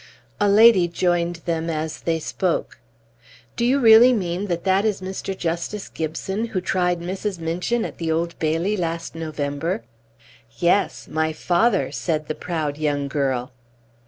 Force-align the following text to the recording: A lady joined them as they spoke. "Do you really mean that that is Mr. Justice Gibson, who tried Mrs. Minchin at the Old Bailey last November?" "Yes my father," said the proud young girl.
A 0.39 0.49
lady 0.49 0.87
joined 0.87 1.35
them 1.45 1.69
as 1.69 2.01
they 2.01 2.17
spoke. 2.19 2.79
"Do 3.55 3.63
you 3.63 3.79
really 3.79 4.13
mean 4.13 4.47
that 4.47 4.63
that 4.63 4.83
is 4.83 4.99
Mr. 4.99 5.37
Justice 5.37 5.89
Gibson, 5.89 6.45
who 6.45 6.59
tried 6.59 7.01
Mrs. 7.01 7.37
Minchin 7.37 7.85
at 7.85 7.99
the 7.99 8.11
Old 8.11 8.33
Bailey 8.39 8.75
last 8.75 9.13
November?" 9.13 9.83
"Yes 10.57 11.07
my 11.07 11.33
father," 11.33 11.91
said 11.91 12.27
the 12.27 12.33
proud 12.33 12.79
young 12.79 13.07
girl. 13.09 13.51